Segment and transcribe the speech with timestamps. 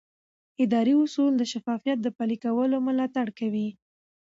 [0.63, 3.69] اداري اصول د شفافیت د پلي کولو ملاتړ کوي.